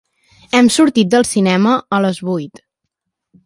[0.59, 2.67] Hem sortit del cinema a les vuit.